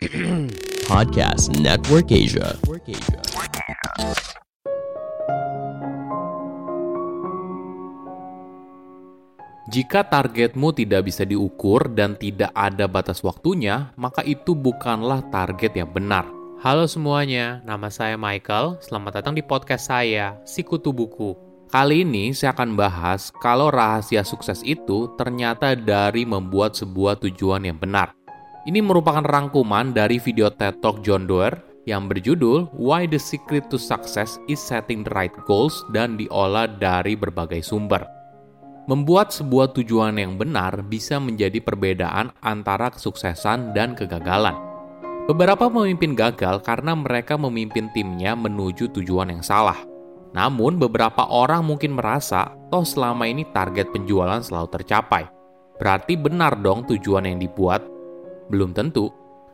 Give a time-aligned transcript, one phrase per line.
[0.88, 2.56] Podcast Network Asia.
[9.68, 15.92] Jika targetmu tidak bisa diukur dan tidak ada batas waktunya, maka itu bukanlah target yang
[15.92, 16.24] benar.
[16.64, 18.80] Halo semuanya, nama saya Michael.
[18.80, 21.36] Selamat datang di podcast saya, Sikutu Buku.
[21.68, 27.76] Kali ini saya akan bahas kalau rahasia sukses itu ternyata dari membuat sebuah tujuan yang
[27.76, 28.16] benar.
[28.68, 31.56] Ini merupakan rangkuman dari video TED Talk John Doerr
[31.88, 37.16] yang berjudul Why the Secret to Success is Setting the Right Goals dan diolah dari
[37.16, 38.04] berbagai sumber.
[38.84, 44.60] Membuat sebuah tujuan yang benar bisa menjadi perbedaan antara kesuksesan dan kegagalan.
[45.24, 49.80] Beberapa pemimpin gagal karena mereka memimpin timnya menuju tujuan yang salah.
[50.36, 55.24] Namun, beberapa orang mungkin merasa, toh selama ini target penjualan selalu tercapai.
[55.80, 57.99] Berarti benar dong tujuan yang dibuat?
[58.50, 59.08] Belum tentu.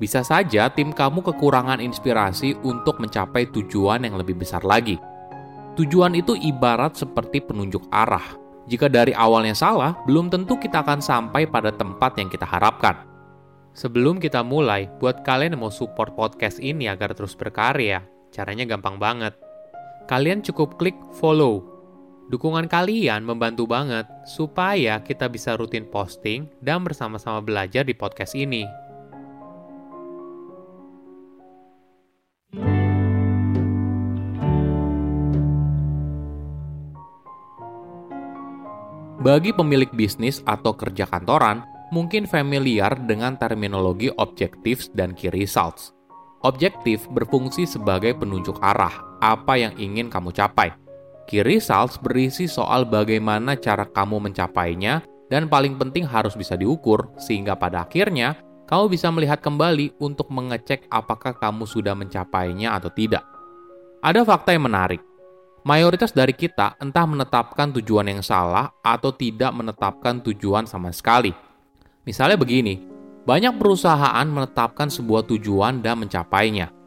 [0.00, 4.96] Bisa saja tim kamu kekurangan inspirasi untuk mencapai tujuan yang lebih besar lagi.
[5.76, 11.48] Tujuan itu ibarat seperti penunjuk arah jika dari awalnya salah, belum tentu kita akan sampai
[11.48, 13.00] pada tempat yang kita harapkan.
[13.72, 19.00] Sebelum kita mulai, buat kalian yang mau support podcast ini agar terus berkarya, caranya gampang
[19.00, 19.32] banget.
[20.04, 21.77] Kalian cukup klik follow.
[22.28, 28.68] Dukungan kalian membantu banget supaya kita bisa rutin posting dan bersama-sama belajar di podcast ini.
[39.24, 41.64] Bagi pemilik bisnis atau kerja kantoran,
[41.96, 45.96] mungkin familiar dengan terminologi objectives dan key results.
[46.44, 48.92] Objektif berfungsi sebagai penunjuk arah
[49.24, 50.87] apa yang ingin kamu capai.
[51.28, 57.52] Key results berisi soal bagaimana cara kamu mencapainya dan paling penting harus bisa diukur sehingga
[57.52, 63.28] pada akhirnya kamu bisa melihat kembali untuk mengecek apakah kamu sudah mencapainya atau tidak.
[64.00, 65.04] Ada fakta yang menarik.
[65.68, 71.36] Mayoritas dari kita entah menetapkan tujuan yang salah atau tidak menetapkan tujuan sama sekali.
[72.08, 72.80] Misalnya begini,
[73.28, 76.77] banyak perusahaan menetapkan sebuah tujuan dan mencapainya.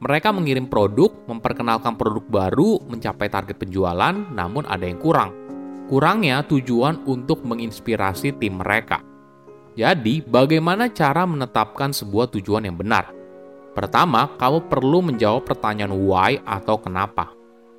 [0.00, 5.36] Mereka mengirim produk, memperkenalkan produk baru, mencapai target penjualan, namun ada yang kurang.
[5.92, 9.04] Kurangnya tujuan untuk menginspirasi tim mereka.
[9.76, 13.12] Jadi, bagaimana cara menetapkan sebuah tujuan yang benar?
[13.76, 17.30] Pertama, kamu perlu menjawab pertanyaan why atau kenapa.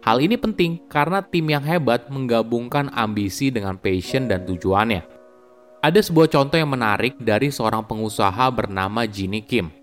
[0.06, 5.06] Hal ini penting karena tim yang hebat menggabungkan ambisi dengan passion dan tujuannya.
[5.82, 9.81] Ada sebuah contoh yang menarik dari seorang pengusaha bernama Ginny Kim.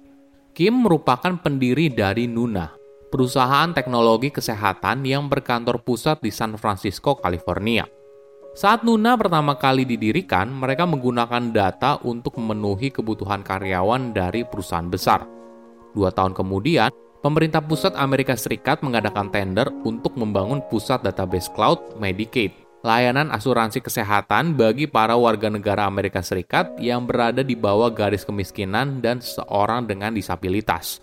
[0.59, 2.67] Kim merupakan pendiri dari Nuna,
[3.15, 7.87] perusahaan teknologi kesehatan yang berkantor pusat di San Francisco, California.
[8.59, 15.31] Saat Nuna pertama kali didirikan, mereka menggunakan data untuk memenuhi kebutuhan karyawan dari perusahaan besar.
[15.95, 16.91] Dua tahun kemudian,
[17.23, 22.51] pemerintah pusat Amerika Serikat mengadakan tender untuk membangun pusat database cloud Medicaid,
[22.87, 29.03] layanan asuransi kesehatan bagi para warga negara Amerika Serikat yang berada di bawah garis kemiskinan
[29.03, 31.03] dan seorang dengan disabilitas.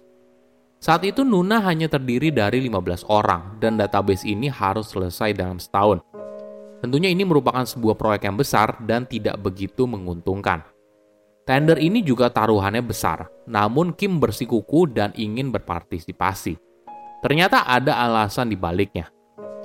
[0.80, 6.04] Saat itu Nuna hanya terdiri dari 15 orang dan database ini harus selesai dalam setahun.
[6.84, 10.62] Tentunya ini merupakan sebuah proyek yang besar dan tidak begitu menguntungkan.
[11.46, 16.58] Tender ini juga taruhannya besar, namun Kim bersikuku dan ingin berpartisipasi.
[17.22, 19.15] Ternyata ada alasan di baliknya.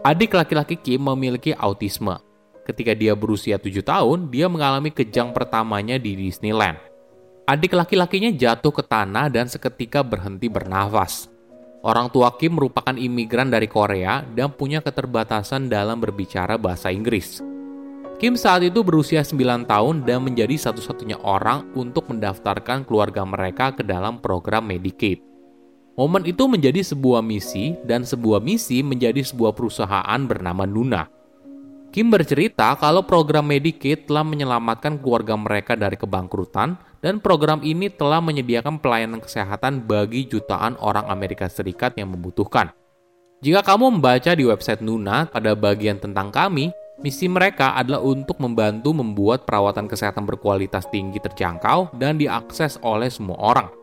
[0.00, 2.16] Adik laki-laki Kim memiliki autisme.
[2.65, 6.81] Ketika dia berusia 7 tahun, dia mengalami kejang pertamanya di Disneyland.
[7.44, 11.28] Adik laki-lakinya jatuh ke tanah dan seketika berhenti bernafas.
[11.84, 17.44] Orang tua Kim merupakan imigran dari Korea dan punya keterbatasan dalam berbicara bahasa Inggris.
[18.16, 23.84] Kim saat itu berusia 9 tahun dan menjadi satu-satunya orang untuk mendaftarkan keluarga mereka ke
[23.84, 25.30] dalam program Medicaid.
[25.99, 31.06] Momen itu menjadi sebuah misi dan sebuah misi menjadi sebuah perusahaan bernama Nuna.
[31.91, 38.22] Kim bercerita kalau program Medicaid telah menyelamatkan keluarga mereka dari kebangkrutan dan program ini telah
[38.22, 42.71] menyediakan pelayanan kesehatan bagi jutaan orang Amerika Serikat yang membutuhkan.
[43.42, 46.71] Jika kamu membaca di website Nuna pada bagian tentang kami,
[47.01, 53.41] Misi mereka adalah untuk membantu membuat perawatan kesehatan berkualitas tinggi terjangkau dan diakses oleh semua
[53.41, 53.79] orang.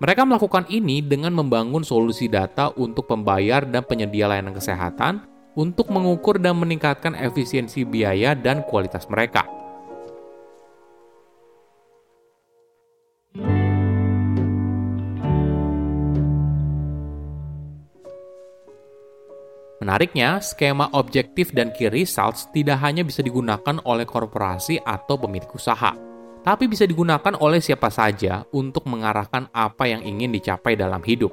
[0.00, 6.40] Mereka melakukan ini dengan membangun solusi data untuk pembayar dan penyedia layanan kesehatan untuk mengukur
[6.40, 9.44] dan meningkatkan efisiensi biaya dan kualitas mereka.
[19.84, 25.92] Menariknya, skema objektif dan key results tidak hanya bisa digunakan oleh korporasi atau pemilik usaha,
[26.40, 31.32] tapi bisa digunakan oleh siapa saja untuk mengarahkan apa yang ingin dicapai dalam hidup.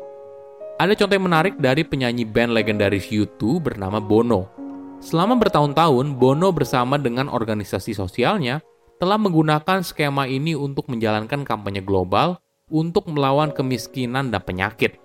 [0.77, 4.45] Ada contoh yang menarik dari penyanyi band legendaris U2 bernama Bono.
[5.01, 8.61] Selama bertahun-tahun, Bono bersama dengan organisasi sosialnya
[9.01, 12.37] telah menggunakan skema ini untuk menjalankan kampanye global
[12.69, 14.99] untuk melawan kemiskinan dan penyakit.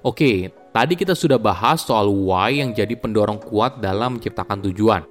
[0.00, 5.04] Oke, tadi kita sudah bahas soal why yang jadi pendorong kuat dalam menciptakan tujuan.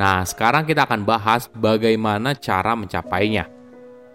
[0.00, 3.59] Nah, sekarang kita akan bahas bagaimana cara mencapainya.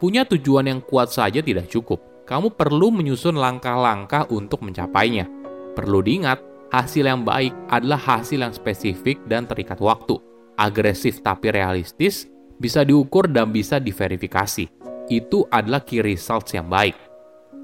[0.06, 1.98] Punya tujuan yang kuat saja tidak cukup.
[2.30, 5.26] Kamu perlu menyusun langkah-langkah untuk mencapainya.
[5.74, 10.22] Perlu diingat, hasil yang baik adalah hasil yang spesifik dan terikat waktu.
[10.62, 12.30] Agresif tapi realistis,
[12.62, 14.70] bisa diukur dan bisa diverifikasi.
[15.10, 16.94] Itu adalah key results yang baik.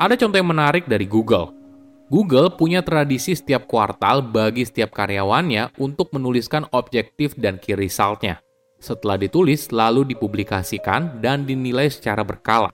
[0.02, 1.54] Ada contoh yang menarik dari Google.
[2.10, 8.42] Google punya tradisi setiap kuartal bagi setiap karyawannya untuk menuliskan objektif dan key resultnya.
[8.82, 12.74] Setelah ditulis, lalu dipublikasikan dan dinilai secara berkala.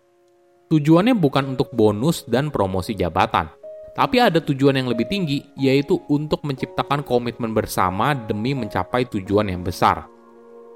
[0.71, 3.51] Tujuannya bukan untuk bonus dan promosi jabatan,
[3.91, 9.67] tapi ada tujuan yang lebih tinggi, yaitu untuk menciptakan komitmen bersama demi mencapai tujuan yang
[9.67, 10.07] besar.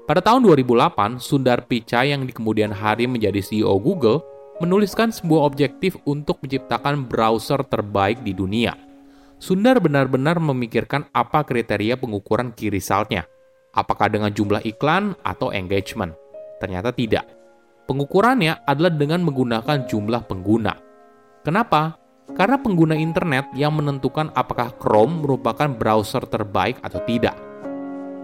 [0.04, 4.20] Pada tahun 2008, Sundar Pichai yang di kemudian hari menjadi CEO Google
[4.60, 8.76] menuliskan sebuah objektif untuk menciptakan browser terbaik di dunia.
[9.40, 13.26] Sundar benar-benar memikirkan apa kriteria pengukuran key resultnya,
[13.72, 16.12] Apakah dengan jumlah iklan atau engagement?
[16.60, 17.24] Ternyata tidak.
[17.88, 20.76] Pengukurannya adalah dengan menggunakan jumlah pengguna.
[21.40, 21.96] Kenapa?
[22.36, 27.34] Karena pengguna internet yang menentukan apakah Chrome merupakan browser terbaik atau tidak.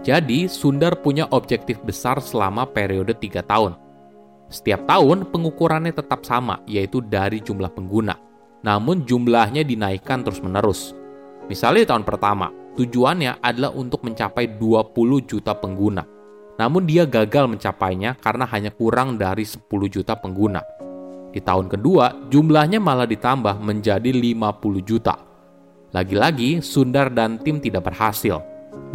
[0.05, 3.73] Jadi, Sundar punya objektif besar selama periode 3 tahun.
[4.47, 8.15] Setiap tahun, pengukurannya tetap sama, yaitu dari jumlah pengguna.
[8.63, 10.95] Namun, jumlahnya dinaikkan terus-menerus.
[11.51, 12.47] Misalnya tahun pertama,
[12.79, 14.95] Tujuannya adalah untuk mencapai 20
[15.27, 15.99] juta pengguna.
[16.55, 20.63] Namun dia gagal mencapainya karena hanya kurang dari 10 juta pengguna.
[21.35, 25.19] Di tahun kedua, jumlahnya malah ditambah menjadi 50 juta.
[25.91, 28.39] Lagi-lagi, Sundar dan tim tidak berhasil.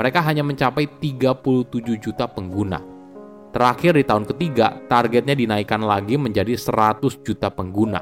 [0.01, 2.81] Mereka hanya mencapai 37 juta pengguna.
[3.53, 8.01] Terakhir di tahun ketiga, targetnya dinaikkan lagi menjadi 100 juta pengguna.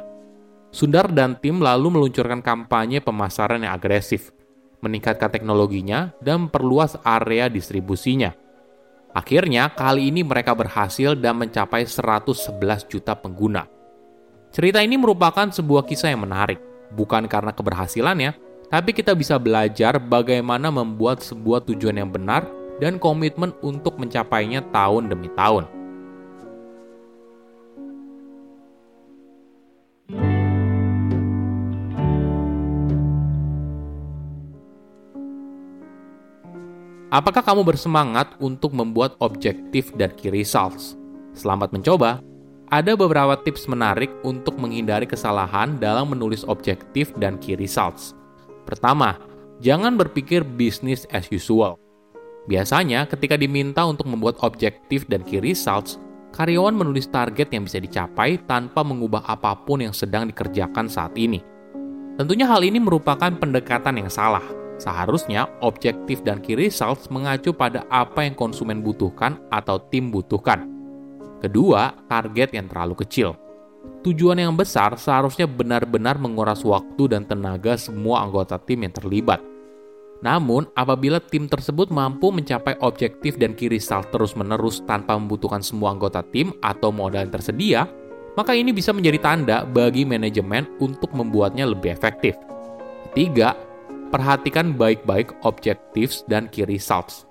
[0.70, 4.30] Sundar dan tim lalu meluncurkan kampanye pemasaran yang agresif–
[4.82, 8.34] meningkatkan teknologinya, dan memperluas area distribusinya.
[9.14, 13.70] Akhirnya, kali ini mereka berhasil dan mencapai 111 juta pengguna.
[14.52, 16.60] Cerita ini merupakan sebuah kisah yang menarik,
[16.92, 18.36] bukan karena keberhasilannya,
[18.68, 22.48] tapi kita bisa belajar bagaimana membuat sebuah tujuan yang benar
[22.80, 25.81] dan komitmen untuk mencapainya tahun demi tahun.
[37.12, 40.96] Apakah kamu bersemangat untuk membuat objektif dan key results?
[41.36, 42.24] Selamat mencoba.
[42.72, 48.16] Ada beberapa tips menarik untuk menghindari kesalahan dalam menulis objektif dan key results.
[48.64, 49.20] Pertama,
[49.60, 51.76] jangan berpikir bisnis as usual.
[52.48, 56.00] Biasanya, ketika diminta untuk membuat objektif dan key results,
[56.32, 61.44] karyawan menulis target yang bisa dicapai tanpa mengubah apa pun yang sedang dikerjakan saat ini.
[62.16, 68.26] Tentunya hal ini merupakan pendekatan yang salah, Seharusnya objektif dan key results mengacu pada apa
[68.26, 70.66] yang konsumen butuhkan atau tim butuhkan.
[71.38, 73.38] Kedua, target yang terlalu kecil.
[74.02, 79.38] Tujuan yang besar seharusnya benar-benar menguras waktu dan tenaga semua anggota tim yang terlibat.
[80.22, 86.26] Namun, apabila tim tersebut mampu mencapai objektif dan key result terus-menerus tanpa membutuhkan semua anggota
[86.26, 87.80] tim atau modal yang tersedia,
[88.34, 92.34] maka ini bisa menjadi tanda bagi manajemen untuk membuatnya lebih efektif.
[93.18, 93.54] Tiga,
[94.12, 97.24] perhatikan baik-baik objektif dan key results.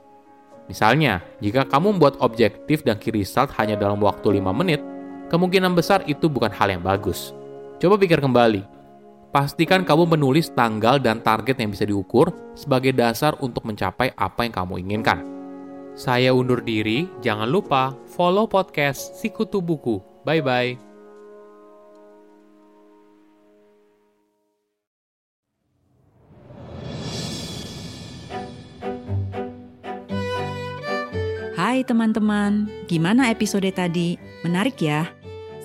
[0.66, 4.82] Misalnya, jika kamu membuat objektif dan key result hanya dalam waktu 5 menit,
[5.30, 7.38] kemungkinan besar itu bukan hal yang bagus.
[7.78, 8.66] Coba pikir kembali.
[9.32, 14.52] Pastikan kamu menulis tanggal dan target yang bisa diukur sebagai dasar untuk mencapai apa yang
[14.52, 15.24] kamu inginkan.
[15.96, 20.04] Saya undur diri, jangan lupa follow podcast Sikutu Buku.
[20.28, 20.91] Bye-bye.
[31.82, 34.14] Hai teman-teman, gimana episode tadi?
[34.46, 35.10] Menarik ya?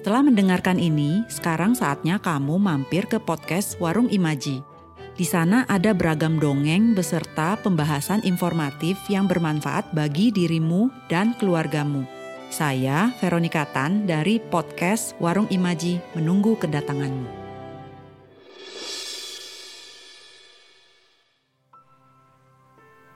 [0.00, 4.64] Setelah mendengarkan ini, sekarang saatnya kamu mampir ke podcast Warung Imaji.
[5.12, 12.08] Di sana ada beragam dongeng beserta pembahasan informatif yang bermanfaat bagi dirimu dan keluargamu.
[12.49, 17.45] Saya, Veronika Tan dari podcast Warung Imaji, menunggu kedatanganmu.